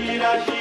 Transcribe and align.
Shira 0.00 0.32
Shira. 0.46 0.59